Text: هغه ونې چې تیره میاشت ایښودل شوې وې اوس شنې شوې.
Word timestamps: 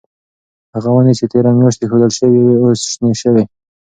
هغه 0.73 0.89
ونې 0.91 1.13
چې 1.19 1.25
تیره 1.31 1.49
میاشت 1.59 1.79
ایښودل 1.81 2.11
شوې 2.17 2.39
وې 2.43 2.55
اوس 2.61 2.81
شنې 2.93 3.11
شوې. 3.21 3.43